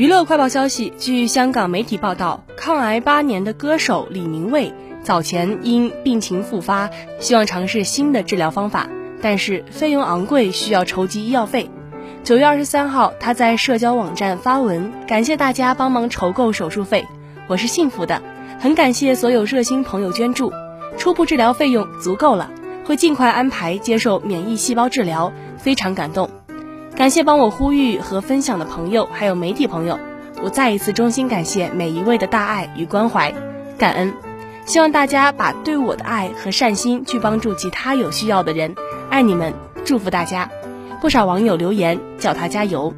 [0.00, 4.72] 娱乐快报消息：据香港媒体报道，抗癌八年的歌手李明卫
[5.02, 6.88] 早前因病情复发，
[7.18, 8.88] 希望尝试新的治疗方法，
[9.20, 11.68] 但是费用昂贵，需要筹集医药费。
[12.24, 17.06] 九月二十三号，他在社交网站发文，感谢大家帮忙筹购手术费。
[17.46, 18.22] 我是幸福的，
[18.58, 20.50] 很感谢所有热心朋友捐助，
[20.96, 22.50] 初步治疗费用足够了，
[22.86, 26.30] 会尽快安排接受免疫细胞治疗，非常感动。
[27.00, 29.98] 感谢帮我呼吁和分享的朋友，还有媒体朋友，
[30.42, 33.32] 我再一次衷心感谢每一位的大爱与关怀，
[33.78, 34.12] 感恩。
[34.66, 38.74] 希望大家把对我的爱和善心去帮助其他有需要的人，
[39.08, 40.50] 爱你们，祝福大家。
[41.00, 42.92] 不少网友留言叫他加油。